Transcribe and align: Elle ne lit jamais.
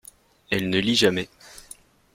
Elle 0.49 0.71
ne 0.71 0.79
lit 0.79 0.95
jamais. 0.95 1.29